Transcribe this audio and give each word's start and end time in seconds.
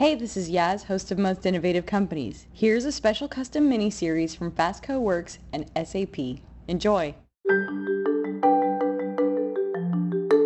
Hey, 0.00 0.14
this 0.14 0.34
is 0.34 0.50
Yaz, 0.50 0.84
host 0.84 1.10
of 1.10 1.18
Most 1.18 1.44
Innovative 1.44 1.84
Companies. 1.84 2.46
Here's 2.54 2.86
a 2.86 2.90
special 2.90 3.28
custom 3.28 3.68
mini-series 3.68 4.34
from 4.34 4.50
Fastco 4.50 4.98
Works 4.98 5.38
and 5.52 5.70
SAP. 5.76 6.40
Enjoy. 6.68 7.14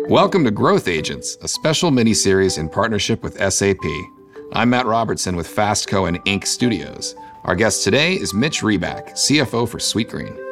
Welcome 0.09 0.43
to 0.43 0.51
Growth 0.51 0.89
Agents, 0.89 1.37
a 1.41 1.47
special 1.47 1.89
mini-series 1.89 2.57
in 2.57 2.67
partnership 2.67 3.23
with 3.23 3.37
SAP. 3.53 3.79
I'm 4.51 4.71
Matt 4.71 4.87
Robertson 4.87 5.37
with 5.37 5.47
Fastco 5.47 6.09
and 6.09 6.21
Inc. 6.25 6.45
Studios. 6.45 7.15
Our 7.45 7.55
guest 7.55 7.85
today 7.85 8.15
is 8.15 8.33
Mitch 8.33 8.59
Reback, 8.59 9.13
CFO 9.13 9.69
for 9.69 9.77
Sweetgreen. 9.77 10.44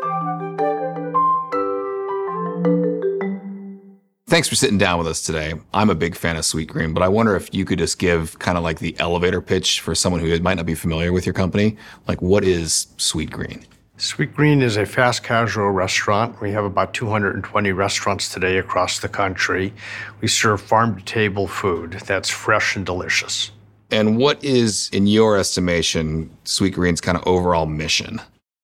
Thanks 4.34 4.50
for 4.50 4.56
sitting 4.56 4.80
down 4.80 4.98
with 4.98 5.06
us 5.06 5.22
today. 5.22 5.54
I'm 5.76 5.92
a 5.92 5.96
big 5.96 6.16
fan 6.16 6.38
of 6.38 6.42
Sweetgreen, 6.42 6.96
but 6.96 7.04
I 7.04 7.08
wonder 7.08 7.36
if 7.36 7.54
you 7.54 7.66
could 7.66 7.78
just 7.78 8.00
give 8.00 8.40
kind 8.40 8.58
of 8.58 8.64
like 8.64 8.80
the 8.80 9.00
elevator 9.00 9.42
pitch 9.42 9.80
for 9.80 9.94
someone 9.94 10.22
who 10.22 10.40
might 10.40 10.56
not 10.56 10.66
be 10.66 10.74
familiar 10.74 11.14
with 11.14 11.24
your 11.24 11.34
company. 11.34 11.78
Like, 12.08 12.20
what 12.20 12.44
is 12.44 12.88
Sweetgreen? 12.98 13.64
Sweetgreen 14.00 14.64
is 14.64 14.76
a 14.76 14.88
fast 14.88 15.22
casual 15.22 15.70
restaurant. 15.70 16.42
We 16.42 16.50
have 16.50 16.66
about 16.66 16.96
220 16.96 17.74
restaurants 17.74 18.34
today 18.34 18.58
across 18.58 18.98
the 18.98 19.08
country. 19.08 19.72
We 20.20 20.28
serve 20.28 20.62
farm 20.62 20.98
to 20.98 21.06
table 21.06 21.46
food 21.46 22.02
that's 22.08 22.32
fresh 22.32 22.76
and 22.76 22.84
delicious. 22.84 23.52
And 23.92 24.18
what 24.18 24.44
is, 24.44 24.90
in 24.92 25.06
your 25.06 25.38
estimation, 25.38 26.36
Sweetgreen's 26.46 27.02
kind 27.02 27.20
of 27.20 27.28
overall 27.28 27.68
mission? 27.68 28.20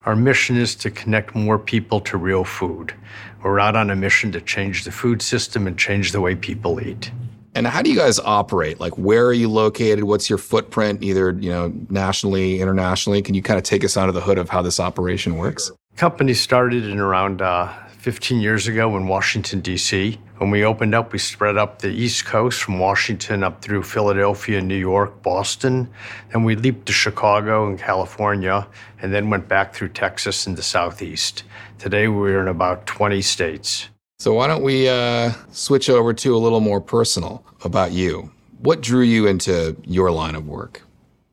Our 0.09 0.15
mission 0.15 0.57
is 0.57 0.73
to 0.77 0.89
connect 0.89 1.35
more 1.35 1.59
people 1.59 2.01
to 2.01 2.17
real 2.17 2.43
food. 2.43 2.95
We're 3.43 3.59
out 3.59 3.75
on 3.75 3.91
a 3.91 3.95
mission 3.95 4.31
to 4.31 4.41
change 4.41 4.83
the 4.83 4.91
food 4.91 5.21
system 5.21 5.67
and 5.67 5.77
change 5.77 6.13
the 6.13 6.19
way 6.19 6.33
people 6.33 6.81
eat. 6.81 7.11
And 7.53 7.67
how 7.67 7.83
do 7.83 7.91
you 7.91 7.95
guys 7.95 8.17
operate? 8.17 8.79
Like, 8.79 8.97
where 8.97 9.27
are 9.27 9.33
you 9.33 9.49
located? 9.49 10.05
What's 10.05 10.27
your 10.27 10.39
footprint, 10.39 11.03
either 11.03 11.33
you 11.33 11.51
know, 11.51 11.71
nationally, 11.91 12.59
internationally? 12.59 13.21
Can 13.21 13.35
you 13.35 13.43
kind 13.43 13.59
of 13.59 13.63
take 13.63 13.83
us 13.83 13.95
under 13.97 14.11
the 14.11 14.19
hood 14.19 14.39
of 14.39 14.49
how 14.49 14.63
this 14.63 14.79
operation 14.79 15.37
works? 15.37 15.71
Company 15.95 16.33
started 16.33 16.85
in 16.85 16.97
around 16.97 17.43
uh, 17.43 17.71
15 17.99 18.39
years 18.39 18.65
ago 18.65 18.95
in 18.95 19.07
Washington, 19.07 19.59
D.C. 19.59 20.17
When 20.37 20.49
we 20.49 20.63
opened 20.63 20.95
up, 20.95 21.11
we 21.11 21.19
spread 21.19 21.57
up 21.57 21.79
the 21.79 21.89
East 21.89 22.23
Coast 22.23 22.63
from 22.63 22.79
Washington 22.79 23.43
up 23.43 23.61
through 23.61 23.83
Philadelphia, 23.83 24.61
New 24.61 24.77
York, 24.77 25.21
Boston. 25.21 25.89
Then 26.31 26.45
we 26.45 26.55
leaped 26.55 26.85
to 26.85 26.93
Chicago 26.93 27.67
and 27.67 27.77
California, 27.77 28.65
and 29.01 29.13
then 29.13 29.29
went 29.29 29.49
back 29.49 29.73
through 29.73 29.89
Texas 29.89 30.47
and 30.47 30.55
the 30.55 30.63
Southeast. 30.63 31.43
Today, 31.77 32.07
we're 32.07 32.39
in 32.39 32.47
about 32.47 32.85
20 32.85 33.21
states. 33.21 33.89
So, 34.17 34.33
why 34.33 34.47
don't 34.47 34.63
we 34.63 34.87
uh, 34.87 35.33
switch 35.51 35.89
over 35.89 36.13
to 36.13 36.35
a 36.35 36.39
little 36.39 36.61
more 36.61 36.79
personal 36.79 37.43
about 37.65 37.91
you? 37.91 38.31
What 38.59 38.79
drew 38.79 39.01
you 39.01 39.27
into 39.27 39.75
your 39.83 40.09
line 40.09 40.35
of 40.35 40.47
work? 40.47 40.83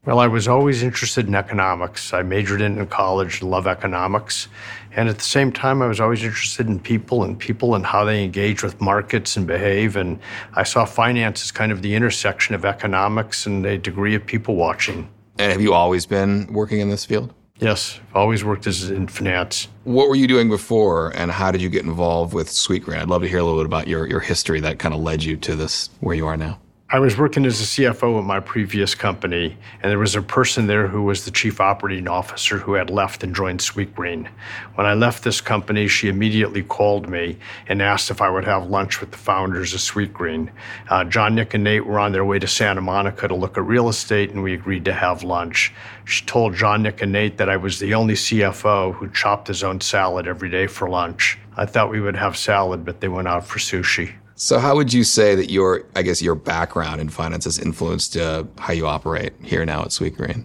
Well, 0.07 0.21
I 0.21 0.29
was 0.29 0.47
always 0.47 0.85
interested 0.85 1.27
in 1.27 1.35
economics. 1.35 2.13
I 2.13 2.23
majored 2.23 2.61
in 2.61 2.79
in 2.79 2.87
college, 2.87 3.43
love 3.43 3.67
economics. 3.67 4.47
And 4.95 5.09
at 5.09 5.19
the 5.19 5.25
same 5.25 5.51
time, 5.51 5.83
I 5.83 5.89
was 5.89 5.99
always 5.99 6.23
interested 6.23 6.69
in 6.69 6.79
people 6.79 7.25
and 7.25 7.37
people 7.37 7.75
and 7.75 7.85
how 7.85 8.05
they 8.05 8.23
engage 8.23 8.63
with 8.63 8.81
markets 8.81 9.37
and 9.37 9.49
behave. 9.49 9.97
And 9.97 10.21
I 10.55 10.63
saw 10.63 10.85
finance 10.85 11.43
as 11.43 11.51
kind 11.51 11.73
of 11.73 11.83
the 11.83 11.93
intersection 11.97 12.55
of 12.55 12.65
economics 12.65 13.47
and 13.47 13.67
a 13.67 13.79
degree 13.79 14.15
of 14.15 14.25
people 14.25 14.55
watching. 14.55 15.09
And 15.41 15.51
have 15.51 15.61
you 15.61 15.75
always 15.75 16.07
been 16.07 16.53
working 16.53 16.79
in 16.79 16.89
this 16.89 17.05
field? 17.05 17.35
Yes, 17.59 17.99
I've 18.11 18.17
always 18.17 18.45
worked 18.45 18.69
as 18.69 18.89
in 18.89 19.09
finance. 19.09 19.67
What 19.83 20.09
were 20.09 20.15
you 20.15 20.29
doing 20.29 20.49
before, 20.49 21.11
and 21.17 21.33
how 21.33 21.51
did 21.51 21.61
you 21.61 21.69
get 21.69 21.85
involved 21.85 22.33
with 22.33 22.49
Sweetgreen? 22.49 22.99
I'd 22.99 23.09
love 23.09 23.23
to 23.23 23.29
hear 23.29 23.39
a 23.39 23.43
little 23.43 23.59
bit 23.59 23.67
about 23.67 23.89
your, 23.89 24.07
your 24.07 24.21
history 24.21 24.61
that 24.61 24.79
kind 24.79 24.95
of 24.95 25.01
led 25.01 25.25
you 25.25 25.37
to 25.39 25.57
this 25.57 25.91
where 25.99 26.15
you 26.15 26.27
are 26.27 26.37
now. 26.37 26.61
I 26.89 27.01
was 27.01 27.19
working 27.19 27.45
as 27.47 27.61
a 27.61 27.65
CFO 27.65 28.17
at 28.21 28.25
my 28.25 28.39
previous 28.39 28.95
company, 28.95 29.57
and 29.83 29.91
there 29.91 29.99
was 29.99 30.15
a 30.15 30.23
person 30.23 30.69
there 30.69 30.87
who 30.87 31.03
was 31.03 31.25
the 31.25 31.33
chief 31.33 31.61
operating 31.61 32.07
officer 32.07 32.59
who 32.59 32.75
had 32.75 32.91
left 32.91 33.25
and 33.25 33.35
joined 33.35 33.59
Sweetgreen. 33.59 34.29
When 34.77 34.87
I 34.87 34.95
left 34.95 35.25
this 35.25 35.41
company, 35.41 35.89
she 35.89 36.09
immediately 36.09 36.63
called 36.63 37.09
me 37.09 37.39
and 37.67 37.83
asked 37.83 38.13
if 38.13 38.23
I 38.23 38.31
would 38.31 38.45
have 38.45 38.71
lunch 38.71 39.01
with 39.01 39.11
the 39.11 39.19
founders 39.19 39.75
of 39.75 39.81
Sweetgreen. 39.81 40.49
Uh, 40.89 41.03
John, 41.03 41.35
Nick, 41.35 41.55
and 41.55 41.65
Nate 41.65 41.85
were 41.85 41.99
on 41.99 42.13
their 42.13 42.25
way 42.25 42.39
to 42.39 42.47
Santa 42.47 42.81
Monica 42.81 43.27
to 43.27 43.35
look 43.35 43.59
at 43.59 43.65
real 43.65 43.89
estate, 43.89 44.31
and 44.31 44.41
we 44.41 44.55
agreed 44.55 44.85
to 44.85 44.93
have 44.93 45.25
lunch. 45.25 45.75
She 46.05 46.25
told 46.25 46.55
John, 46.55 46.85
Nick, 46.85 47.03
and 47.03 47.11
Nate 47.11 47.37
that 47.39 47.49
I 47.49 47.57
was 47.57 47.81
the 47.81 47.95
only 47.95 48.15
CFO 48.15 48.95
who 48.95 49.11
chopped 49.11 49.49
his 49.49 49.65
own 49.65 49.81
salad 49.81 50.29
every 50.29 50.51
day 50.51 50.69
for 50.69 50.89
lunch. 50.89 51.37
I 51.57 51.67
thought 51.67 51.91
we 51.91 52.01
would 52.01 52.15
have 52.15 52.37
salad, 52.37 52.85
but 52.85 53.01
they 53.01 53.09
went 53.09 53.27
out 53.27 53.45
for 53.45 53.59
sushi. 53.59 54.13
So, 54.39 54.59
how 54.59 54.77
would 54.77 54.93
you 54.93 55.03
say 55.03 55.35
that 55.35 55.51
your, 55.51 55.85
I 55.97 56.03
guess, 56.03 56.21
your 56.21 56.35
background 56.35 57.01
in 57.01 57.09
finance 57.09 57.45
has 57.45 57.59
influenced 57.59 58.19
uh, 58.19 58.45
how 58.59 58.75
you 58.75 58.87
operate 58.87 59.33
here 59.43 59.65
now 59.65 59.81
at 59.81 59.89
Sweetgreen? 59.89 60.45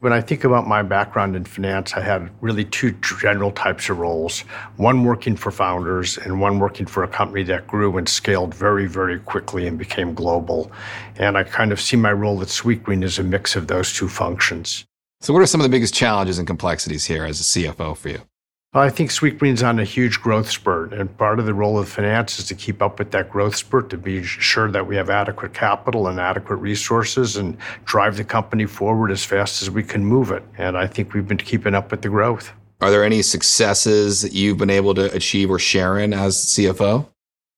When 0.00 0.14
I 0.14 0.22
think 0.22 0.44
about 0.44 0.66
my 0.66 0.82
background 0.82 1.36
in 1.36 1.44
finance, 1.44 1.92
I 1.92 2.00
had 2.00 2.30
really 2.40 2.64
two 2.64 2.92
general 3.20 3.50
types 3.50 3.90
of 3.90 3.98
roles 3.98 4.40
one 4.76 5.04
working 5.04 5.36
for 5.36 5.50
founders, 5.50 6.16
and 6.16 6.40
one 6.40 6.58
working 6.58 6.86
for 6.86 7.04
a 7.04 7.08
company 7.08 7.42
that 7.42 7.66
grew 7.66 7.98
and 7.98 8.08
scaled 8.08 8.54
very, 8.54 8.86
very 8.86 9.18
quickly 9.18 9.66
and 9.66 9.78
became 9.78 10.14
global. 10.14 10.72
And 11.16 11.36
I 11.36 11.44
kind 11.44 11.72
of 11.72 11.80
see 11.80 11.96
my 11.96 12.12
role 12.12 12.40
at 12.40 12.48
Sweetgreen 12.48 13.04
as 13.04 13.18
a 13.18 13.22
mix 13.22 13.54
of 13.54 13.66
those 13.66 13.92
two 13.92 14.08
functions. 14.08 14.86
So, 15.20 15.34
what 15.34 15.42
are 15.42 15.46
some 15.46 15.60
of 15.60 15.64
the 15.64 15.70
biggest 15.70 15.92
challenges 15.92 16.38
and 16.38 16.46
complexities 16.46 17.04
here 17.04 17.26
as 17.26 17.38
a 17.40 17.44
CFO 17.44 17.94
for 17.98 18.08
you? 18.08 18.22
I 18.74 18.90
think 18.90 19.10
Sweetgreen's 19.10 19.62
on 19.62 19.78
a 19.78 19.84
huge 19.84 20.20
growth 20.20 20.50
spurt, 20.50 20.92
and 20.92 21.16
part 21.16 21.38
of 21.38 21.46
the 21.46 21.54
role 21.54 21.78
of 21.78 21.88
finance 21.88 22.38
is 22.38 22.46
to 22.48 22.54
keep 22.54 22.82
up 22.82 22.98
with 22.98 23.10
that 23.12 23.30
growth 23.30 23.56
spurt, 23.56 23.88
to 23.88 23.96
be 23.96 24.22
sure 24.22 24.70
that 24.70 24.86
we 24.86 24.96
have 24.96 25.08
adequate 25.08 25.54
capital 25.54 26.08
and 26.08 26.20
adequate 26.20 26.56
resources 26.56 27.36
and 27.36 27.56
drive 27.86 28.18
the 28.18 28.24
company 28.24 28.66
forward 28.66 29.10
as 29.10 29.24
fast 29.24 29.62
as 29.62 29.70
we 29.70 29.82
can 29.82 30.04
move 30.04 30.30
it. 30.30 30.42
And 30.58 30.76
I 30.76 30.86
think 30.86 31.14
we've 31.14 31.26
been 31.26 31.38
keeping 31.38 31.74
up 31.74 31.90
with 31.90 32.02
the 32.02 32.10
growth. 32.10 32.52
Are 32.82 32.90
there 32.90 33.02
any 33.02 33.22
successes 33.22 34.20
that 34.20 34.34
you've 34.34 34.58
been 34.58 34.68
able 34.68 34.92
to 34.94 35.10
achieve 35.14 35.50
or 35.50 35.58
share 35.58 35.98
in 35.98 36.12
as 36.12 36.36
CFO? 36.36 37.06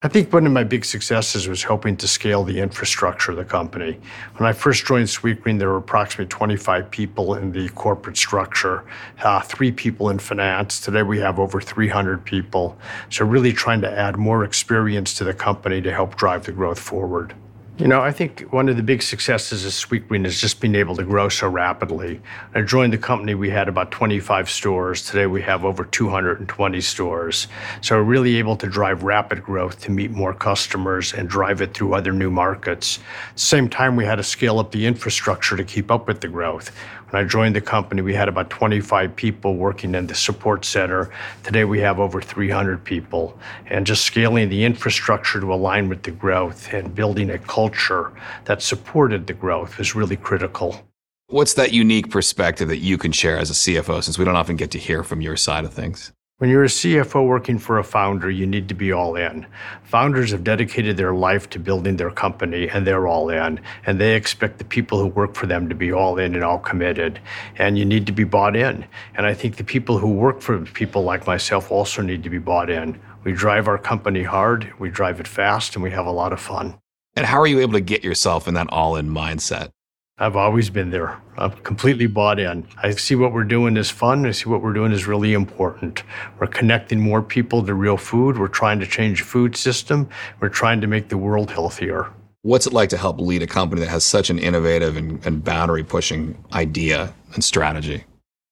I 0.01 0.07
think 0.07 0.33
one 0.33 0.47
of 0.47 0.53
my 0.53 0.63
big 0.63 0.85
successes 0.85 1.49
was 1.49 1.65
helping 1.65 1.97
to 1.97 2.07
scale 2.07 2.45
the 2.45 2.61
infrastructure 2.61 3.33
of 3.33 3.37
the 3.37 3.45
company. 3.45 3.99
When 4.37 4.49
I 4.49 4.53
first 4.53 4.87
joined 4.87 5.09
Sweetgreen, 5.09 5.59
there 5.59 5.71
were 5.71 5.79
approximately 5.79 6.27
25 6.27 6.89
people 6.89 7.35
in 7.35 7.51
the 7.51 7.69
corporate 7.71 8.17
structure, 8.17 8.85
uh, 9.25 9.41
three 9.41 9.73
people 9.73 10.11
in 10.11 10.21
finance. 10.21 10.79
Today 10.79 11.03
we 11.03 11.19
have 11.19 11.41
over 11.41 11.61
300 11.61 12.25
people. 12.25 12.79
So, 13.11 13.25
really 13.25 13.53
trying 13.53 13.81
to 13.81 13.91
add 13.91 14.17
more 14.17 14.45
experience 14.45 15.15
to 15.15 15.25
the 15.25 15.35
company 15.35 15.83
to 15.83 15.93
help 15.93 16.15
drive 16.15 16.45
the 16.45 16.53
growth 16.53 16.79
forward. 16.79 17.35
You 17.79 17.87
know, 17.87 18.03
I 18.03 18.11
think 18.11 18.41
one 18.51 18.69
of 18.69 18.77
the 18.77 18.83
big 18.83 19.03
successes 19.03 19.65
of 19.65 19.71
Sweetgreen 19.71 20.27
is 20.27 20.41
just 20.41 20.61
being 20.61 20.75
able 20.75 20.97
to 20.97 21.05
grow 21.05 21.29
so 21.29 21.49
rapidly. 21.49 22.21
I 22.53 22.63
joined 22.63 22.93
the 22.93 22.99
company, 22.99 23.37
we 23.37 23.51
had 23.51 23.69
about 23.69 23.93
25 23.93 24.51
stores. 24.51 25.07
Today 25.07 25.27
we 25.27 25.43
have 25.43 25.65
over 25.65 25.85
220 25.85 26.81
stores. 26.81 27.47
So 27.81 27.97
we're 27.97 28.03
really 28.03 28.35
able 28.35 28.57
to 28.57 28.67
drive 28.67 29.05
rapid 29.05 29.45
growth 29.45 29.81
to 29.83 29.93
meet 29.93 30.11
more 30.11 30.35
customers 30.35 31.13
and 31.13 31.29
drive 31.29 31.61
it 31.61 31.73
through 31.73 31.95
other 31.95 32.13
new 32.13 32.33
markets. 32.33 32.99
Same 33.37 33.69
time, 33.69 33.95
we 33.95 34.05
had 34.05 34.17
to 34.17 34.25
scale 34.25 34.59
up 34.59 34.73
the 34.73 34.85
infrastructure 34.85 35.57
to 35.57 35.63
keep 35.63 35.93
up 35.93 36.09
with 36.09 36.21
the 36.21 36.27
growth. 36.27 36.73
When 37.11 37.25
I 37.25 37.27
joined 37.27 37.57
the 37.57 37.63
company, 37.63 38.03
we 38.03 38.13
had 38.13 38.29
about 38.29 38.51
25 38.51 39.17
people 39.17 39.57
working 39.57 39.95
in 39.95 40.07
the 40.07 40.15
support 40.15 40.67
center. 40.67 41.11
Today, 41.43 41.65
we 41.65 41.81
have 41.81 41.99
over 41.99 42.21
300 42.21 42.85
people. 42.85 43.39
And 43.67 43.87
just 43.87 44.05
scaling 44.05 44.51
the 44.51 44.63
infrastructure 44.63 45.41
to 45.41 45.55
align 45.55 45.89
with 45.89 46.03
the 46.03 46.11
growth 46.11 46.71
and 46.75 46.95
building 46.95 47.31
a 47.31 47.39
culture 47.39 48.13
that 48.45 48.61
supported 48.61 49.27
the 49.27 49.33
growth 49.33 49.79
was 49.79 49.95
really 49.95 50.17
critical. 50.17 50.87
What's 51.29 51.55
that 51.55 51.73
unique 51.73 52.11
perspective 52.11 52.69
that 52.69 52.79
you 52.79 52.99
can 52.99 53.13
share 53.13 53.39
as 53.39 53.51
a 53.51 53.55
CFO 53.55 54.03
since 54.03 54.19
we 54.19 54.27
don't 54.27 54.37
often 54.37 54.57
get 54.57 54.71
to 54.73 54.79
hear 54.79 55.03
from 55.03 55.23
your 55.23 55.37
side 55.37 55.65
of 55.65 55.73
things? 55.73 56.13
When 56.39 56.51
you're 56.51 56.63
a 56.63 56.69
CFO 56.69 57.27
working 57.27 57.59
for 57.59 57.81
a 57.81 57.83
founder, 57.83 58.31
you 58.31 58.47
need 58.47 58.69
to 58.69 58.75
be 58.75 58.93
all 58.93 59.17
in. 59.17 59.45
Founders 59.83 60.31
have 60.31 60.45
dedicated 60.45 60.97
their 60.97 61.13
life 61.13 61.51
to 61.51 61.59
building 61.59 61.97
their 61.97 62.13
company 62.13 62.69
and 62.69 62.87
they're 62.87 63.09
all 63.09 63.29
in. 63.29 63.59
And 63.85 64.01
they 64.01 64.15
expect 64.15 64.59
the 64.59 64.65
people 64.65 65.01
who 65.01 65.09
work 65.09 65.35
for 65.35 65.47
them 65.47 65.69
to 65.69 65.75
be 65.75 65.93
all 65.93 66.17
in 66.17 66.37
and 66.37 66.45
all 66.45 66.61
committed. 66.61 67.19
And 67.57 67.77
you 67.77 67.85
need 67.85 68.07
to 68.07 68.13
be 68.13 68.23
bought 68.23 68.55
in. 68.55 68.85
And 69.17 69.27
I 69.27 69.35
think 69.35 69.57
the 69.57 69.65
people 69.65 69.99
who 69.99 70.13
work 70.13 70.41
for 70.41 70.61
people 70.61 71.03
like 71.03 71.27
myself 71.27 71.73
also 71.73 72.03
need 72.03 72.23
to 72.23 72.31
be 72.31 72.39
bought 72.39 72.71
in. 72.71 73.01
We 73.25 73.33
drive 73.33 73.67
our 73.67 73.77
company 73.77 74.23
hard, 74.23 74.73
we 74.79 74.91
drive 74.91 75.19
it 75.19 75.27
fast, 75.27 75.75
and 75.75 75.83
we 75.83 75.91
have 75.91 76.07
a 76.07 76.13
lot 76.13 76.33
of 76.33 76.39
fun. 76.39 76.79
And 77.17 77.27
how 77.27 77.41
are 77.41 77.49
you 77.49 77.59
able 77.59 77.73
to 77.73 77.81
get 77.81 78.05
yourself 78.05 78.47
in 78.47 78.55
that 78.55 78.69
all 78.71 78.95
in 78.95 79.09
mindset? 79.09 79.73
I've 80.21 80.35
always 80.35 80.69
been 80.69 80.91
there. 80.91 81.21
I'm 81.37 81.53
completely 81.53 82.09
bought 82.09 82.41
in. 82.41 82.67
I 82.83 82.91
see 82.91 83.15
what 83.15 83.33
we're 83.33 83.45
doing 83.45 83.77
is 83.77 83.89
fun. 83.89 84.27
I 84.27 84.33
see 84.33 84.49
what 84.49 84.63
we're 84.63 84.73
doing 84.73 84.91
is 84.91 85.07
really 85.07 85.33
important. 85.33 86.03
We're 86.41 86.49
connecting 86.49 86.99
more 86.99 87.23
people 87.23 87.65
to 87.65 87.73
real 87.73 87.97
food. 87.97 88.37
We're 88.37 88.49
trying 88.49 88.81
to 88.81 88.87
change 88.87 89.21
the 89.21 89.27
food 89.27 89.57
system. 89.57 90.09
We're 90.41 90.49
trying 90.49 90.81
to 90.81 90.89
make 90.89 91.09
the 91.09 91.17
world 91.17 91.53
healthier. 91.53 92.11
What's 92.43 92.67
it 92.67 92.73
like 92.73 92.89
to 92.89 92.97
help 92.97 93.21
lead 93.21 93.43
a 93.43 93.47
company 93.47 93.81
that 93.81 93.91
has 93.91 94.03
such 94.03 94.29
an 94.29 94.41
innovative 94.41 94.97
and, 94.97 95.25
and 95.25 95.45
boundary 95.45 95.85
pushing 95.85 96.43
idea 96.53 97.15
and 97.35 97.45
strategy? 97.45 98.05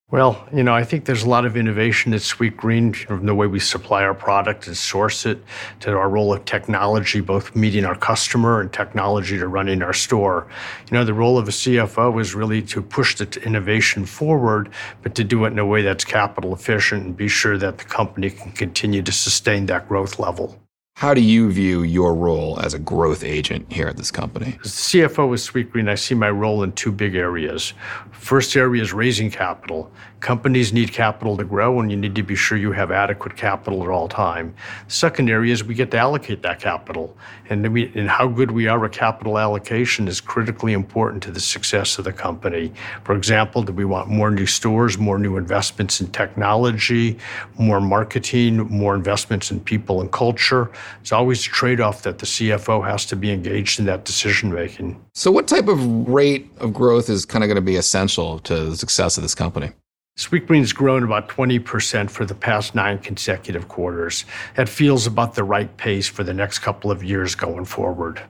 Well, 0.08 0.46
you 0.54 0.62
know, 0.62 0.72
I 0.72 0.84
think 0.84 1.04
there's 1.04 1.24
a 1.24 1.28
lot 1.28 1.44
of 1.44 1.56
innovation 1.56 2.14
at 2.14 2.20
Sweetgreen 2.20 2.94
from 2.94 3.26
the 3.26 3.34
way 3.34 3.48
we 3.48 3.58
supply 3.58 4.04
our 4.04 4.14
product 4.14 4.68
and 4.68 4.76
source 4.76 5.26
it 5.26 5.42
to 5.80 5.96
our 5.96 6.08
role 6.08 6.32
of 6.32 6.44
technology, 6.44 7.20
both 7.20 7.56
meeting 7.56 7.84
our 7.84 7.96
customer 7.96 8.60
and 8.60 8.72
technology 8.72 9.36
to 9.36 9.48
running 9.48 9.82
our 9.82 9.92
store. 9.92 10.46
You 10.88 10.96
know, 10.96 11.04
the 11.04 11.12
role 11.12 11.38
of 11.38 11.48
a 11.48 11.50
CFO 11.50 12.20
is 12.20 12.36
really 12.36 12.62
to 12.62 12.82
push 12.82 13.16
the 13.16 13.28
innovation 13.42 14.06
forward, 14.06 14.70
but 15.02 15.16
to 15.16 15.24
do 15.24 15.44
it 15.44 15.48
in 15.48 15.58
a 15.58 15.66
way 15.66 15.82
that's 15.82 16.04
capital 16.04 16.54
efficient 16.54 17.04
and 17.04 17.16
be 17.16 17.26
sure 17.26 17.58
that 17.58 17.78
the 17.78 17.84
company 17.84 18.30
can 18.30 18.52
continue 18.52 19.02
to 19.02 19.10
sustain 19.10 19.66
that 19.66 19.88
growth 19.88 20.20
level. 20.20 20.56
How 20.96 21.12
do 21.12 21.20
you 21.20 21.52
view 21.52 21.82
your 21.82 22.14
role 22.14 22.58
as 22.58 22.72
a 22.72 22.78
growth 22.78 23.22
agent 23.22 23.70
here 23.70 23.86
at 23.86 23.98
this 23.98 24.10
company? 24.10 24.58
As 24.64 24.72
CFO 24.72 25.30
of 25.30 25.38
Sweetgreen, 25.38 25.90
I 25.90 25.94
see 25.94 26.14
my 26.14 26.30
role 26.30 26.62
in 26.62 26.72
two 26.72 26.90
big 26.90 27.14
areas. 27.14 27.74
First 28.12 28.56
area 28.56 28.82
is 28.82 28.94
raising 28.94 29.30
capital. 29.30 29.92
Companies 30.20 30.72
need 30.72 30.94
capital 30.94 31.36
to 31.36 31.44
grow, 31.44 31.80
and 31.80 31.90
you 31.90 31.98
need 31.98 32.14
to 32.14 32.22
be 32.22 32.34
sure 32.34 32.56
you 32.56 32.72
have 32.72 32.90
adequate 32.90 33.36
capital 33.36 33.82
at 33.82 33.90
all 33.90 34.08
time. 34.08 34.54
Second 34.88 35.28
area 35.28 35.52
is 35.52 35.62
we 35.62 35.74
get 35.74 35.90
to 35.90 35.98
allocate 35.98 36.40
that 36.42 36.60
capital, 36.60 37.14
and, 37.50 37.70
we, 37.70 37.92
and 37.94 38.08
how 38.08 38.26
good 38.26 38.50
we 38.50 38.66
are 38.66 38.82
at 38.86 38.92
capital 38.92 39.38
allocation 39.38 40.08
is 40.08 40.18
critically 40.18 40.72
important 40.72 41.22
to 41.24 41.30
the 41.30 41.40
success 41.40 41.98
of 41.98 42.04
the 42.06 42.12
company. 42.12 42.72
For 43.04 43.14
example, 43.14 43.62
do 43.62 43.74
we 43.74 43.84
want 43.84 44.08
more 44.08 44.30
new 44.30 44.46
stores, 44.46 44.96
more 44.96 45.18
new 45.18 45.36
investments 45.36 46.00
in 46.00 46.10
technology, 46.10 47.18
more 47.58 47.82
marketing, 47.82 48.56
more 48.70 48.94
investments 48.94 49.50
in 49.50 49.60
people 49.60 50.00
and 50.00 50.10
culture? 50.10 50.72
It's 51.00 51.12
always 51.12 51.46
a 51.46 51.50
trade-off 51.50 52.02
that 52.02 52.18
the 52.18 52.26
CFO 52.26 52.86
has 52.86 53.06
to 53.06 53.16
be 53.16 53.30
engaged 53.30 53.78
in 53.78 53.86
that 53.86 54.04
decision 54.04 54.52
making. 54.52 55.02
So, 55.14 55.30
what 55.30 55.48
type 55.48 55.68
of 55.68 56.08
rate 56.08 56.50
of 56.58 56.72
growth 56.72 57.08
is 57.08 57.24
kind 57.24 57.44
of 57.44 57.48
going 57.48 57.56
to 57.56 57.60
be 57.60 57.76
essential 57.76 58.38
to 58.40 58.70
the 58.70 58.76
success 58.76 59.16
of 59.16 59.22
this 59.22 59.34
company? 59.34 59.72
Sweetgreen's 60.18 60.72
grown 60.72 61.02
about 61.02 61.28
20% 61.28 62.08
for 62.08 62.24
the 62.24 62.34
past 62.34 62.74
nine 62.74 62.98
consecutive 62.98 63.68
quarters. 63.68 64.24
That 64.54 64.66
feels 64.68 65.06
about 65.06 65.34
the 65.34 65.44
right 65.44 65.76
pace 65.76 66.08
for 66.08 66.24
the 66.24 66.32
next 66.32 66.60
couple 66.60 66.90
of 66.90 67.04
years 67.04 67.34
going 67.34 67.66
forward. 67.66 68.22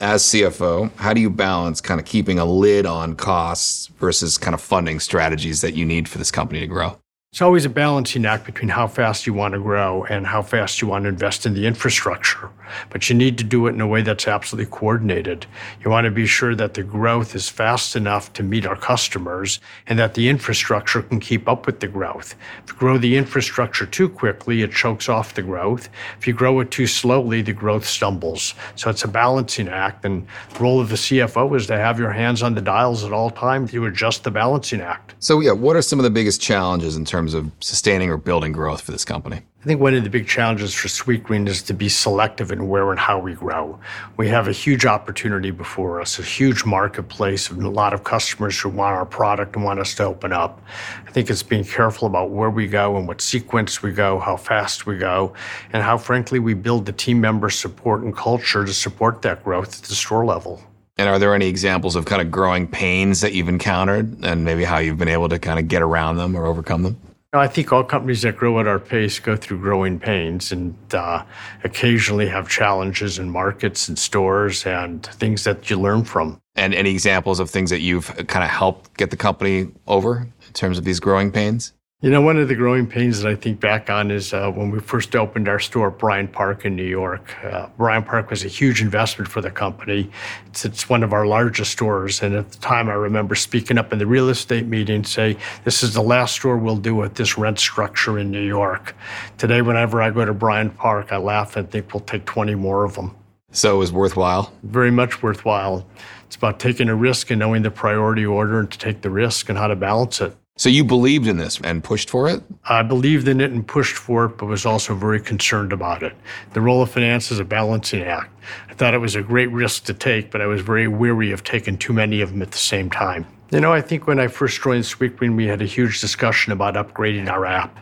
As 0.00 0.22
CFO, 0.24 0.90
how 0.96 1.12
do 1.12 1.20
you 1.20 1.30
balance 1.30 1.80
kind 1.80 2.00
of 2.00 2.06
keeping 2.06 2.38
a 2.38 2.44
lid 2.44 2.86
on 2.86 3.14
costs 3.14 3.88
versus 3.98 4.38
kind 4.38 4.54
of 4.54 4.60
funding 4.60 5.00
strategies 5.00 5.60
that 5.60 5.74
you 5.74 5.84
need 5.84 6.08
for 6.08 6.18
this 6.18 6.30
company 6.30 6.60
to 6.60 6.66
grow? 6.66 6.98
It's 7.34 7.42
always 7.42 7.64
a 7.64 7.68
balancing 7.68 8.26
act 8.26 8.46
between 8.46 8.68
how 8.68 8.86
fast 8.86 9.26
you 9.26 9.34
want 9.34 9.54
to 9.54 9.58
grow 9.58 10.04
and 10.04 10.24
how 10.24 10.40
fast 10.40 10.80
you 10.80 10.86
want 10.86 11.02
to 11.02 11.08
invest 11.08 11.46
in 11.46 11.54
the 11.54 11.66
infrastructure. 11.66 12.48
But 12.90 13.08
you 13.08 13.16
need 13.16 13.38
to 13.38 13.44
do 13.44 13.66
it 13.66 13.74
in 13.74 13.80
a 13.80 13.88
way 13.88 14.02
that's 14.02 14.28
absolutely 14.28 14.70
coordinated. 14.70 15.44
You 15.82 15.90
want 15.90 16.04
to 16.04 16.12
be 16.12 16.26
sure 16.26 16.54
that 16.54 16.74
the 16.74 16.84
growth 16.84 17.34
is 17.34 17.48
fast 17.48 17.96
enough 17.96 18.32
to 18.34 18.44
meet 18.44 18.66
our 18.66 18.76
customers 18.76 19.58
and 19.88 19.98
that 19.98 20.14
the 20.14 20.28
infrastructure 20.28 21.02
can 21.02 21.18
keep 21.18 21.48
up 21.48 21.66
with 21.66 21.80
the 21.80 21.88
growth. 21.88 22.36
If 22.62 22.72
you 22.72 22.78
grow 22.78 22.98
the 22.98 23.16
infrastructure 23.16 23.84
too 23.84 24.08
quickly, 24.08 24.62
it 24.62 24.70
chokes 24.70 25.08
off 25.08 25.34
the 25.34 25.42
growth. 25.42 25.88
If 26.18 26.28
you 26.28 26.34
grow 26.34 26.60
it 26.60 26.70
too 26.70 26.86
slowly, 26.86 27.42
the 27.42 27.52
growth 27.52 27.84
stumbles. 27.84 28.54
So 28.76 28.90
it's 28.90 29.02
a 29.02 29.08
balancing 29.08 29.68
act. 29.68 30.04
And 30.04 30.24
the 30.52 30.60
role 30.60 30.80
of 30.80 30.88
the 30.88 30.94
CFO 30.94 31.56
is 31.56 31.66
to 31.66 31.76
have 31.76 31.98
your 31.98 32.12
hands 32.12 32.44
on 32.44 32.54
the 32.54 32.60
dials 32.60 33.02
at 33.02 33.12
all 33.12 33.30
times. 33.30 33.72
You 33.72 33.84
adjust 33.86 34.22
the 34.22 34.30
balancing 34.30 34.80
act. 34.80 35.16
So, 35.18 35.40
yeah, 35.40 35.50
what 35.50 35.74
are 35.74 35.82
some 35.82 35.98
of 35.98 36.04
the 36.04 36.10
biggest 36.10 36.40
challenges 36.40 36.96
in 36.96 37.04
terms 37.04 37.23
terms 37.24 37.32
of 37.34 37.50
sustaining 37.60 38.10
or 38.10 38.18
building 38.18 38.52
growth 38.52 38.82
for 38.82 38.92
this 38.92 39.04
company? 39.04 39.40
I 39.62 39.64
think 39.64 39.80
one 39.80 39.94
of 39.94 40.04
the 40.04 40.10
big 40.10 40.28
challenges 40.28 40.74
for 40.74 40.88
Sweetgreen 40.88 41.48
is 41.48 41.62
to 41.62 41.72
be 41.72 41.88
selective 41.88 42.52
in 42.52 42.68
where 42.68 42.90
and 42.90 43.00
how 43.00 43.18
we 43.18 43.32
grow. 43.32 43.80
We 44.18 44.28
have 44.28 44.46
a 44.46 44.52
huge 44.52 44.84
opportunity 44.84 45.50
before 45.50 46.02
us, 46.02 46.18
a 46.18 46.22
huge 46.22 46.66
marketplace, 46.66 47.50
and 47.50 47.62
a 47.62 47.70
lot 47.70 47.94
of 47.94 48.04
customers 48.04 48.60
who 48.60 48.68
want 48.68 48.94
our 48.94 49.06
product 49.06 49.56
and 49.56 49.64
want 49.64 49.80
us 49.80 49.94
to 49.94 50.04
open 50.04 50.34
up. 50.34 50.60
I 51.06 51.10
think 51.12 51.30
it's 51.30 51.42
being 51.42 51.64
careful 51.64 52.06
about 52.06 52.28
where 52.28 52.50
we 52.50 52.66
go 52.66 52.98
and 52.98 53.08
what 53.08 53.22
sequence 53.22 53.82
we 53.82 53.92
go, 53.92 54.18
how 54.18 54.36
fast 54.36 54.84
we 54.84 54.98
go, 54.98 55.32
and 55.72 55.82
how, 55.82 55.96
frankly, 55.96 56.38
we 56.38 56.52
build 56.52 56.84
the 56.84 56.92
team 56.92 57.18
member 57.18 57.48
support 57.48 58.02
and 58.02 58.14
culture 58.14 58.66
to 58.66 58.74
support 58.74 59.22
that 59.22 59.42
growth 59.44 59.78
at 59.78 59.88
the 59.88 59.94
store 59.94 60.26
level. 60.26 60.62
And 60.98 61.08
are 61.08 61.18
there 61.18 61.34
any 61.34 61.48
examples 61.48 61.96
of 61.96 62.04
kind 62.04 62.20
of 62.20 62.30
growing 62.30 62.68
pains 62.68 63.22
that 63.22 63.32
you've 63.32 63.48
encountered 63.48 64.24
and 64.24 64.44
maybe 64.44 64.62
how 64.62 64.78
you've 64.78 64.98
been 64.98 65.08
able 65.08 65.28
to 65.30 65.38
kind 65.38 65.58
of 65.58 65.68
get 65.68 65.80
around 65.80 66.18
them 66.18 66.36
or 66.36 66.46
overcome 66.46 66.82
them? 66.82 66.96
I 67.34 67.48
think 67.48 67.72
all 67.72 67.82
companies 67.84 68.22
that 68.22 68.36
grow 68.36 68.60
at 68.60 68.66
our 68.66 68.78
pace 68.78 69.18
go 69.18 69.36
through 69.36 69.58
growing 69.58 69.98
pains 69.98 70.52
and 70.52 70.76
uh, 70.92 71.24
occasionally 71.64 72.28
have 72.28 72.48
challenges 72.48 73.18
in 73.18 73.30
markets 73.30 73.88
and 73.88 73.98
stores 73.98 74.64
and 74.64 75.04
things 75.04 75.44
that 75.44 75.68
you 75.68 75.78
learn 75.78 76.04
from. 76.04 76.40
And 76.54 76.74
any 76.74 76.90
examples 76.90 77.40
of 77.40 77.50
things 77.50 77.70
that 77.70 77.80
you've 77.80 78.06
kind 78.28 78.44
of 78.44 78.50
helped 78.50 78.96
get 78.96 79.10
the 79.10 79.16
company 79.16 79.68
over 79.86 80.28
in 80.46 80.52
terms 80.52 80.78
of 80.78 80.84
these 80.84 81.00
growing 81.00 81.32
pains? 81.32 81.72
You 82.04 82.10
know, 82.10 82.20
one 82.20 82.36
of 82.36 82.48
the 82.48 82.54
growing 82.54 82.86
pains 82.86 83.22
that 83.22 83.30
I 83.30 83.34
think 83.34 83.60
back 83.60 83.88
on 83.88 84.10
is 84.10 84.34
uh, 84.34 84.50
when 84.50 84.70
we 84.70 84.78
first 84.78 85.16
opened 85.16 85.48
our 85.48 85.58
store 85.58 85.88
at 85.88 85.96
Bryant 85.96 86.32
Park 86.32 86.66
in 86.66 86.76
New 86.76 86.84
York. 86.84 87.34
Uh, 87.42 87.68
Bryant 87.78 88.04
Park 88.04 88.28
was 88.28 88.44
a 88.44 88.48
huge 88.48 88.82
investment 88.82 89.30
for 89.30 89.40
the 89.40 89.50
company. 89.50 90.10
It's, 90.48 90.66
it's, 90.66 90.86
one 90.86 91.02
of 91.02 91.14
our 91.14 91.24
largest 91.26 91.72
stores. 91.72 92.20
And 92.20 92.34
at 92.34 92.50
the 92.50 92.58
time, 92.58 92.90
I 92.90 92.92
remember 92.92 93.34
speaking 93.34 93.78
up 93.78 93.90
in 93.90 93.98
the 93.98 94.06
real 94.06 94.28
estate 94.28 94.66
meeting, 94.66 95.02
say, 95.02 95.38
this 95.64 95.82
is 95.82 95.94
the 95.94 96.02
last 96.02 96.34
store 96.34 96.58
we'll 96.58 96.76
do 96.76 97.02
at 97.04 97.14
this 97.14 97.38
rent 97.38 97.58
structure 97.58 98.18
in 98.18 98.30
New 98.30 98.44
York. 98.44 98.94
Today, 99.38 99.62
whenever 99.62 100.02
I 100.02 100.10
go 100.10 100.26
to 100.26 100.34
Bryant 100.34 100.76
Park, 100.76 101.10
I 101.10 101.16
laugh 101.16 101.56
and 101.56 101.70
think 101.70 101.94
we'll 101.94 102.00
take 102.00 102.26
20 102.26 102.54
more 102.54 102.84
of 102.84 102.96
them. 102.96 103.16
So 103.50 103.76
it 103.76 103.78
was 103.78 103.92
worthwhile? 103.92 104.52
Very 104.62 104.90
much 104.90 105.22
worthwhile. 105.22 105.86
It's 106.26 106.36
about 106.36 106.60
taking 106.60 106.90
a 106.90 106.94
risk 106.94 107.30
and 107.30 107.38
knowing 107.38 107.62
the 107.62 107.70
priority 107.70 108.26
order 108.26 108.60
and 108.60 108.70
to 108.70 108.78
take 108.78 109.00
the 109.00 109.08
risk 109.08 109.48
and 109.48 109.56
how 109.56 109.68
to 109.68 109.76
balance 109.76 110.20
it. 110.20 110.36
So 110.56 110.68
you 110.68 110.84
believed 110.84 111.26
in 111.26 111.36
this 111.36 111.60
and 111.64 111.82
pushed 111.82 112.08
for 112.08 112.28
it? 112.28 112.40
I 112.64 112.82
believed 112.82 113.26
in 113.26 113.40
it 113.40 113.50
and 113.50 113.66
pushed 113.66 113.96
for 113.96 114.26
it, 114.26 114.38
but 114.38 114.46
was 114.46 114.64
also 114.64 114.94
very 114.94 115.20
concerned 115.20 115.72
about 115.72 116.04
it. 116.04 116.14
The 116.52 116.60
role 116.60 116.80
of 116.80 116.92
finance 116.92 117.32
is 117.32 117.40
a 117.40 117.44
balancing 117.44 118.04
act. 118.04 118.30
I 118.70 118.74
thought 118.74 118.94
it 118.94 118.98
was 118.98 119.16
a 119.16 119.22
great 119.22 119.50
risk 119.50 119.82
to 119.86 119.94
take, 119.94 120.30
but 120.30 120.40
I 120.40 120.46
was 120.46 120.60
very 120.60 120.86
weary 120.86 121.32
of 121.32 121.42
taking 121.42 121.76
too 121.76 121.92
many 121.92 122.20
of 122.20 122.30
them 122.30 122.40
at 122.40 122.52
the 122.52 122.58
same 122.58 122.88
time. 122.88 123.26
You 123.50 123.60
know, 123.60 123.72
I 123.72 123.80
think 123.80 124.06
when 124.06 124.20
I 124.20 124.28
first 124.28 124.62
joined 124.62 124.84
Sweetgreen, 124.84 125.34
we 125.34 125.48
had 125.48 125.60
a 125.60 125.66
huge 125.66 126.00
discussion 126.00 126.52
about 126.52 126.74
upgrading 126.74 127.28
our 127.28 127.44
app. 127.46 127.80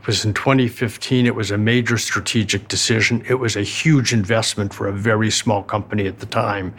It 0.00 0.06
was 0.06 0.24
in 0.24 0.34
2015. 0.34 1.26
It 1.26 1.34
was 1.34 1.50
a 1.52 1.58
major 1.58 1.96
strategic 1.96 2.66
decision. 2.68 3.24
It 3.28 3.34
was 3.34 3.54
a 3.54 3.62
huge 3.62 4.12
investment 4.12 4.74
for 4.74 4.88
a 4.88 4.92
very 4.92 5.30
small 5.30 5.62
company 5.62 6.06
at 6.06 6.18
the 6.18 6.26
time. 6.26 6.74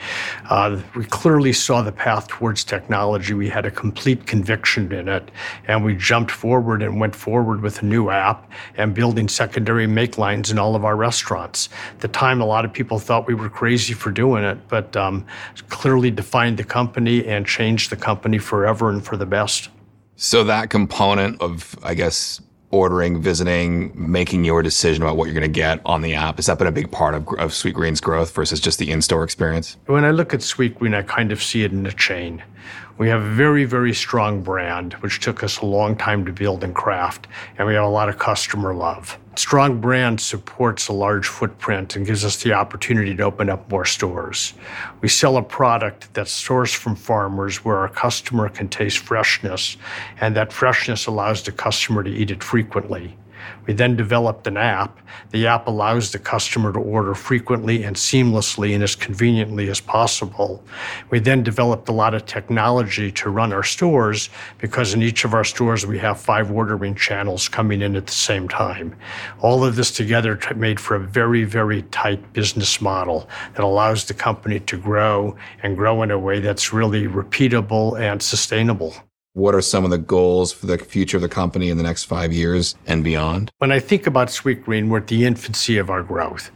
Uh, 0.49 0.81
we 0.95 1.05
clearly 1.05 1.53
saw 1.53 1.81
the 1.81 1.91
path 1.91 2.27
towards 2.27 2.63
technology. 2.63 3.33
We 3.33 3.47
had 3.47 3.65
a 3.65 3.71
complete 3.71 4.25
conviction 4.25 4.91
in 4.91 5.07
it, 5.07 5.31
and 5.67 5.85
we 5.85 5.95
jumped 5.95 6.31
forward 6.31 6.81
and 6.81 6.99
went 6.99 7.15
forward 7.15 7.61
with 7.61 7.81
a 7.81 7.85
new 7.85 8.09
app 8.09 8.51
and 8.75 8.93
building 8.93 9.29
secondary 9.29 9.87
make 9.87 10.17
lines 10.17 10.51
in 10.51 10.59
all 10.59 10.75
of 10.75 10.83
our 10.83 10.95
restaurants. 10.95 11.69
At 11.93 12.01
the 12.01 12.07
time, 12.09 12.41
a 12.41 12.45
lot 12.45 12.65
of 12.65 12.73
people 12.73 12.99
thought 12.99 13.27
we 13.27 13.35
were 13.35 13.49
crazy 13.49 13.93
for 13.93 14.11
doing 14.11 14.43
it, 14.43 14.57
but 14.67 14.95
um, 14.97 15.25
clearly 15.69 16.11
defined 16.11 16.57
the 16.57 16.63
company 16.63 17.25
and 17.25 17.45
changed 17.45 17.89
the 17.89 17.95
company 17.95 18.37
forever 18.37 18.89
and 18.89 19.05
for 19.05 19.17
the 19.17 19.25
best. 19.25 19.69
So 20.15 20.43
that 20.43 20.69
component 20.69 21.41
of, 21.41 21.75
I 21.83 21.95
guess, 21.95 22.41
ordering, 22.73 23.21
visiting, 23.21 23.93
making 23.95 24.43
your 24.43 24.63
decision 24.63 25.03
about 25.03 25.15
what 25.15 25.25
you're 25.25 25.33
going 25.33 25.43
to 25.43 25.59
get 25.59 25.79
on 25.85 26.01
the 26.01 26.15
app? 26.15 26.37
Has 26.37 26.47
that 26.47 26.57
been 26.57 26.67
a 26.67 26.71
big 26.71 26.91
part 26.91 27.13
of, 27.13 27.21
of 27.37 27.51
Sweetgreen's 27.51 28.01
growth 28.01 28.33
versus 28.33 28.59
just 28.59 28.79
the 28.79 28.89
in-store 28.91 29.23
experience? 29.23 29.77
When 29.85 30.03
I 30.03 30.11
look 30.11 30.33
at 30.33 30.39
Sweetgreen, 30.39 30.95
I 30.95 31.03
kind 31.03 31.31
of 31.31 31.41
see 31.41 31.63
it 31.63 31.71
in 31.71 31.85
a 31.85 31.91
chain. 31.91 32.43
We 32.97 33.09
have 33.09 33.21
a 33.21 33.29
very, 33.29 33.65
very 33.65 33.93
strong 33.93 34.41
brand, 34.41 34.93
which 34.95 35.19
took 35.19 35.43
us 35.43 35.59
a 35.59 35.65
long 35.65 35.95
time 35.95 36.25
to 36.25 36.33
build 36.33 36.63
and 36.63 36.73
craft, 36.73 37.27
and 37.57 37.67
we 37.67 37.75
have 37.75 37.83
a 37.83 37.87
lot 37.87 38.09
of 38.09 38.17
customer 38.17 38.73
love. 38.73 39.17
Strong 39.35 39.81
brand 39.81 40.21
supports 40.21 40.87
a 40.87 40.93
large 40.93 41.27
footprint 41.27 41.95
and 41.95 42.05
gives 42.05 42.23
us 42.23 42.41
the 42.43 42.53
opportunity 42.53 43.15
to 43.15 43.23
open 43.23 43.49
up 43.49 43.69
more 43.69 43.85
stores. 43.85 44.53
We 45.01 45.09
sell 45.09 45.37
a 45.37 45.41
product 45.41 46.13
that's 46.13 46.31
sourced 46.31 46.75
from 46.75 46.95
farmers 46.95 47.65
where 47.65 47.77
our 47.77 47.89
customer 47.89 48.47
can 48.49 48.69
taste 48.69 48.99
freshness, 48.99 49.77
and 50.21 50.35
that 50.35 50.53
freshness 50.53 51.07
allows 51.07 51.41
the 51.41 51.51
customer 51.51 52.03
to 52.03 52.11
eat 52.11 52.29
it 52.29 52.43
frequently. 52.43 53.17
We 53.67 53.73
then 53.73 53.95
developed 53.95 54.47
an 54.47 54.57
app. 54.57 54.99
The 55.31 55.47
app 55.47 55.67
allows 55.67 56.11
the 56.11 56.19
customer 56.19 56.73
to 56.73 56.79
order 56.79 57.15
frequently 57.15 57.83
and 57.83 57.95
seamlessly 57.95 58.73
and 58.73 58.83
as 58.83 58.95
conveniently 58.95 59.69
as 59.69 59.79
possible. 59.79 60.63
We 61.09 61.19
then 61.19 61.43
developed 61.43 61.89
a 61.89 61.93
lot 61.93 62.13
of 62.13 62.25
technology 62.25 63.11
to 63.11 63.29
run 63.29 63.53
our 63.53 63.63
stores 63.63 64.29
because 64.57 64.93
in 64.93 65.01
each 65.01 65.25
of 65.25 65.33
our 65.33 65.43
stores 65.43 65.85
we 65.85 65.99
have 65.99 66.19
five 66.19 66.51
ordering 66.51 66.95
channels 66.95 67.47
coming 67.47 67.81
in 67.81 67.95
at 67.95 68.07
the 68.07 68.13
same 68.13 68.47
time. 68.47 68.95
All 69.41 69.63
of 69.63 69.75
this 69.75 69.91
together 69.91 70.39
made 70.55 70.79
for 70.79 70.95
a 70.95 70.99
very, 70.99 71.43
very 71.43 71.83
tight 71.83 72.33
business 72.33 72.81
model 72.81 73.29
that 73.55 73.63
allows 73.63 74.05
the 74.05 74.13
company 74.13 74.59
to 74.61 74.77
grow 74.77 75.35
and 75.61 75.77
grow 75.77 76.03
in 76.03 76.11
a 76.11 76.19
way 76.19 76.39
that's 76.39 76.73
really 76.73 77.07
repeatable 77.07 77.99
and 77.99 78.21
sustainable. 78.21 78.93
What 79.35 79.55
are 79.55 79.61
some 79.61 79.83
of 79.83 79.89
the 79.89 79.97
goals 79.97 80.51
for 80.51 80.67
the 80.67 80.77
future 80.77 81.17
of 81.17 81.23
the 81.23 81.27
company 81.27 81.69
in 81.69 81.77
the 81.77 81.83
next 81.83 82.03
five 82.03 82.31
years 82.31 82.75
and 82.85 83.03
beyond? 83.03 83.49
When 83.57 83.71
I 83.71 83.79
think 83.79 84.05
about 84.05 84.27
Sweetgreen, 84.27 84.89
we're 84.89 84.99
at 84.99 85.07
the 85.07 85.25
infancy 85.25 85.79
of 85.79 85.89
our 85.89 86.03
growth. 86.03 86.51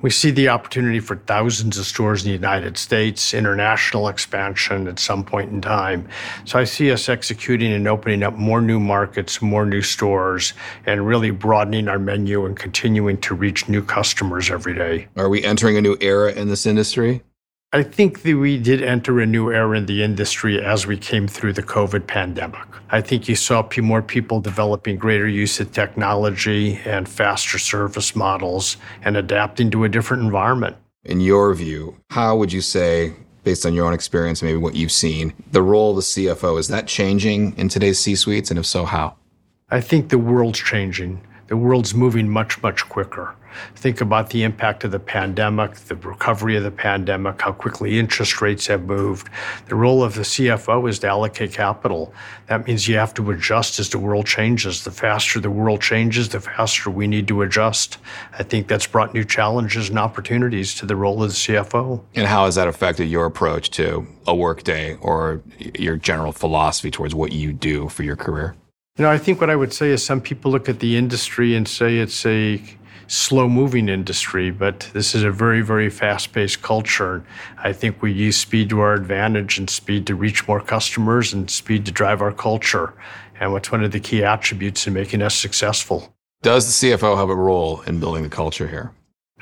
We 0.00 0.08
see 0.08 0.30
the 0.30 0.48
opportunity 0.48 0.98
for 0.98 1.16
thousands 1.16 1.76
of 1.76 1.84
stores 1.84 2.24
in 2.24 2.30
the 2.30 2.34
United 2.34 2.78
States, 2.78 3.34
international 3.34 4.08
expansion 4.08 4.88
at 4.88 4.98
some 4.98 5.24
point 5.24 5.52
in 5.52 5.60
time. 5.60 6.08
So 6.46 6.58
I 6.58 6.64
see 6.64 6.90
us 6.90 7.10
executing 7.10 7.70
and 7.70 7.86
opening 7.86 8.22
up 8.22 8.32
more 8.32 8.62
new 8.62 8.80
markets, 8.80 9.42
more 9.42 9.66
new 9.66 9.82
stores, 9.82 10.54
and 10.86 11.06
really 11.06 11.32
broadening 11.32 11.86
our 11.86 11.98
menu 11.98 12.46
and 12.46 12.56
continuing 12.56 13.18
to 13.20 13.34
reach 13.34 13.68
new 13.68 13.82
customers 13.82 14.50
every 14.50 14.74
day. 14.74 15.06
Are 15.16 15.28
we 15.28 15.44
entering 15.44 15.76
a 15.76 15.82
new 15.82 15.98
era 16.00 16.32
in 16.32 16.48
this 16.48 16.64
industry? 16.64 17.22
I 17.74 17.82
think 17.82 18.20
that 18.20 18.36
we 18.36 18.58
did 18.58 18.82
enter 18.82 19.18
a 19.20 19.24
new 19.24 19.50
era 19.50 19.78
in 19.78 19.86
the 19.86 20.02
industry 20.02 20.62
as 20.62 20.86
we 20.86 20.98
came 20.98 21.26
through 21.26 21.54
the 21.54 21.62
COVID 21.62 22.06
pandemic. 22.06 22.60
I 22.90 23.00
think 23.00 23.30
you 23.30 23.34
saw 23.34 23.66
more 23.78 24.02
people 24.02 24.42
developing 24.42 24.98
greater 24.98 25.26
use 25.26 25.58
of 25.58 25.72
technology 25.72 26.78
and 26.84 27.08
faster 27.08 27.58
service 27.58 28.14
models 28.14 28.76
and 29.02 29.16
adapting 29.16 29.70
to 29.70 29.84
a 29.84 29.88
different 29.88 30.22
environment. 30.22 30.76
In 31.04 31.22
your 31.22 31.54
view, 31.54 31.96
how 32.10 32.36
would 32.36 32.52
you 32.52 32.60
say, 32.60 33.14
based 33.42 33.64
on 33.64 33.72
your 33.72 33.86
own 33.86 33.94
experience, 33.94 34.42
maybe 34.42 34.58
what 34.58 34.74
you've 34.74 34.92
seen, 34.92 35.32
the 35.52 35.62
role 35.62 35.92
of 35.92 35.96
the 35.96 36.02
CFO, 36.02 36.58
is 36.58 36.68
that 36.68 36.86
changing 36.86 37.56
in 37.56 37.70
today's 37.70 37.98
C 37.98 38.14
suites? 38.14 38.50
And 38.50 38.58
if 38.58 38.66
so, 38.66 38.84
how? 38.84 39.16
I 39.70 39.80
think 39.80 40.10
the 40.10 40.18
world's 40.18 40.58
changing. 40.58 41.26
The 41.52 41.58
world's 41.58 41.94
moving 41.94 42.30
much, 42.30 42.62
much 42.62 42.88
quicker. 42.88 43.36
Think 43.74 44.00
about 44.00 44.30
the 44.30 44.42
impact 44.42 44.84
of 44.84 44.90
the 44.90 44.98
pandemic, 44.98 45.74
the 45.74 45.96
recovery 45.96 46.56
of 46.56 46.62
the 46.62 46.70
pandemic, 46.70 47.42
how 47.42 47.52
quickly 47.52 47.98
interest 47.98 48.40
rates 48.40 48.66
have 48.68 48.84
moved. 48.86 49.28
The 49.68 49.74
role 49.74 50.02
of 50.02 50.14
the 50.14 50.22
CFO 50.22 50.88
is 50.88 51.00
to 51.00 51.08
allocate 51.08 51.52
capital. 51.52 52.14
That 52.46 52.66
means 52.66 52.88
you 52.88 52.96
have 52.96 53.12
to 53.12 53.30
adjust 53.32 53.78
as 53.78 53.90
the 53.90 53.98
world 53.98 54.24
changes. 54.24 54.82
The 54.82 54.90
faster 54.90 55.40
the 55.40 55.50
world 55.50 55.82
changes, 55.82 56.30
the 56.30 56.40
faster 56.40 56.88
we 56.88 57.06
need 57.06 57.28
to 57.28 57.42
adjust. 57.42 57.98
I 58.38 58.44
think 58.44 58.66
that's 58.66 58.86
brought 58.86 59.12
new 59.12 59.22
challenges 59.22 59.90
and 59.90 59.98
opportunities 59.98 60.74
to 60.76 60.86
the 60.86 60.96
role 60.96 61.22
of 61.22 61.28
the 61.28 61.34
CFO. 61.34 62.02
And 62.14 62.26
how 62.26 62.46
has 62.46 62.54
that 62.54 62.66
affected 62.66 63.10
your 63.10 63.26
approach 63.26 63.68
to 63.72 64.06
a 64.26 64.34
workday 64.34 64.94
or 65.02 65.42
your 65.78 65.98
general 65.98 66.32
philosophy 66.32 66.90
towards 66.90 67.14
what 67.14 67.32
you 67.32 67.52
do 67.52 67.90
for 67.90 68.04
your 68.04 68.16
career? 68.16 68.56
You 68.98 69.04
know, 69.04 69.10
I 69.10 69.16
think 69.16 69.40
what 69.40 69.48
I 69.48 69.56
would 69.56 69.72
say 69.72 69.88
is 69.88 70.04
some 70.04 70.20
people 70.20 70.50
look 70.50 70.68
at 70.68 70.80
the 70.80 70.98
industry 70.98 71.56
and 71.56 71.66
say 71.66 71.96
it's 71.96 72.26
a 72.26 72.62
slow 73.06 73.48
moving 73.48 73.88
industry, 73.88 74.50
but 74.50 74.90
this 74.92 75.14
is 75.14 75.22
a 75.22 75.30
very, 75.30 75.62
very 75.62 75.88
fast 75.88 76.34
paced 76.34 76.60
culture. 76.60 77.24
I 77.56 77.72
think 77.72 78.02
we 78.02 78.12
use 78.12 78.36
speed 78.36 78.68
to 78.68 78.80
our 78.80 78.92
advantage 78.92 79.56
and 79.56 79.70
speed 79.70 80.06
to 80.08 80.14
reach 80.14 80.46
more 80.46 80.60
customers 80.60 81.32
and 81.32 81.50
speed 81.50 81.86
to 81.86 81.90
drive 81.90 82.20
our 82.20 82.32
culture. 82.32 82.92
And 83.40 83.54
what's 83.54 83.72
one 83.72 83.82
of 83.82 83.92
the 83.92 83.98
key 83.98 84.22
attributes 84.22 84.86
in 84.86 84.92
making 84.92 85.22
us 85.22 85.34
successful. 85.34 86.14
Does 86.42 86.66
the 86.66 86.90
CFO 86.90 87.16
have 87.16 87.30
a 87.30 87.34
role 87.34 87.80
in 87.86 87.98
building 87.98 88.24
the 88.24 88.28
culture 88.28 88.68
here? 88.68 88.92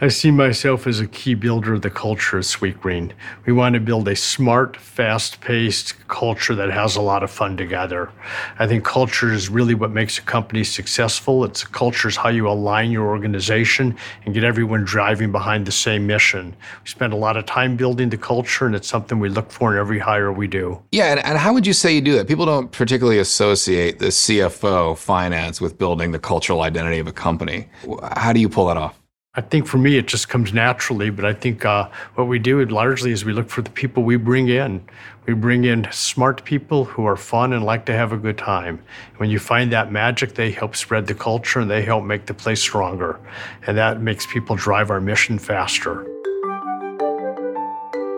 I 0.03 0.09
see 0.09 0.31
myself 0.31 0.87
as 0.87 0.99
a 0.99 1.07
key 1.07 1.35
builder 1.35 1.75
of 1.75 1.83
the 1.83 1.91
culture 1.91 2.39
of 2.39 2.45
Sweetgreen. 2.45 3.13
We 3.45 3.53
want 3.53 3.75
to 3.75 3.81
build 3.81 4.09
a 4.09 4.17
smart, 4.17 4.79
fast 4.79 5.43
paced 5.43 6.09
culture 6.09 6.55
that 6.55 6.71
has 6.71 6.97
a 6.97 7.03
lot 7.03 7.23
of 7.23 7.31
fun 7.31 7.59
together. 7.59 8.11
I 8.59 8.67
think 8.67 8.83
culture 8.83 9.31
is 9.31 9.51
really 9.51 9.75
what 9.75 9.91
makes 9.91 10.17
a 10.17 10.23
company 10.23 10.65
successful. 10.65 11.45
It's 11.45 11.65
culture 11.65 12.09
is 12.09 12.17
how 12.17 12.31
you 12.31 12.49
align 12.49 12.91
your 12.91 13.09
organization 13.09 13.95
and 14.25 14.33
get 14.33 14.43
everyone 14.43 14.85
driving 14.85 15.33
behind 15.33 15.67
the 15.67 15.73
same 15.73 16.07
mission. 16.07 16.57
We 16.83 16.89
spend 16.89 17.13
a 17.13 17.17
lot 17.17 17.37
of 17.37 17.45
time 17.45 17.77
building 17.77 18.09
the 18.09 18.17
culture, 18.17 18.65
and 18.65 18.75
it's 18.75 18.89
something 18.89 19.19
we 19.19 19.29
look 19.29 19.51
for 19.51 19.75
in 19.75 19.79
every 19.79 19.99
hire 19.99 20.33
we 20.33 20.47
do. 20.47 20.81
Yeah, 20.93 21.11
and, 21.11 21.23
and 21.27 21.37
how 21.37 21.53
would 21.53 21.67
you 21.67 21.75
say 21.75 21.95
you 21.95 22.01
do 22.01 22.15
that? 22.15 22.27
People 22.27 22.47
don't 22.47 22.73
particularly 22.73 23.19
associate 23.19 23.99
the 23.99 24.07
CFO 24.07 24.97
finance 24.97 25.61
with 25.61 25.77
building 25.77 26.13
the 26.13 26.19
cultural 26.19 26.63
identity 26.63 27.01
of 27.01 27.07
a 27.07 27.13
company. 27.13 27.69
How 28.17 28.33
do 28.33 28.41
you 28.41 28.49
pull 28.49 28.69
that 28.69 28.79
off? 28.79 29.00
I 29.37 29.43
think 29.43 29.69
for 29.69 29.79
me, 29.79 29.97
it 29.97 30.09
just 30.09 30.29
comes 30.29 30.53
naturally. 30.53 31.09
But 31.09 31.25
I 31.25 31.33
think 31.33 31.65
uh, 31.65 31.89
what 32.17 32.25
we 32.25 32.41
do 32.41 32.65
largely 32.65 33.13
is 33.13 33.25
we 33.25 33.33
look 33.33 33.49
for 33.49 33.63
the 33.63 33.71
people 33.71 34.03
we 34.03 34.17
bring 34.17 34.49
in. 34.49 34.83
We 35.25 35.35
bring 35.35 35.65
in 35.65 35.87
smart 35.93 36.45
people 36.45 36.85
who 36.85 37.07
are 37.07 37.17
fun 37.17 37.53
and 37.53 37.65
like 37.65 37.87
to 37.87 37.93
have 37.93 38.11
a 38.11 38.17
good 38.17 38.37
time. 38.37 38.83
When 39.19 39.31
you 39.31 39.39
find 39.39 39.73
that 39.73 39.93
magic, 39.93 40.35
they 40.35 40.51
help 40.51 40.75
spread 40.75 41.07
the 41.07 41.15
culture 41.15 41.61
and 41.61 41.71
they 41.71 41.83
help 41.83 42.05
make 42.05 42.27
the 42.27 42.35
place 42.35 42.61
stronger. 42.61 43.21
And 43.69 43.79
that 43.79 44.01
makes 44.01 44.27
people 44.27 44.57
drive 44.57 44.91
our 44.91 45.01
mission 45.01 45.39
faster. 45.39 46.05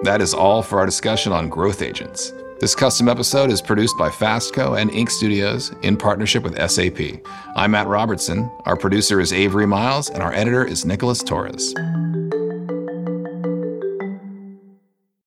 That 0.04 0.20
is 0.22 0.32
all 0.32 0.62
for 0.62 0.78
our 0.78 0.86
discussion 0.86 1.30
on 1.30 1.50
growth 1.50 1.82
agents. 1.82 2.32
This 2.62 2.76
custom 2.76 3.08
episode 3.08 3.50
is 3.50 3.60
produced 3.60 3.98
by 3.98 4.08
Fastco 4.08 4.80
and 4.80 4.88
Inc. 4.92 5.10
Studios 5.10 5.72
in 5.82 5.96
partnership 5.96 6.44
with 6.44 6.56
SAP. 6.70 7.20
I'm 7.56 7.72
Matt 7.72 7.88
Robertson, 7.88 8.48
our 8.66 8.76
producer 8.76 9.18
is 9.18 9.32
Avery 9.32 9.66
Miles, 9.66 10.10
and 10.10 10.22
our 10.22 10.32
editor 10.32 10.64
is 10.64 10.84
Nicholas 10.84 11.24
Torres. 11.24 11.74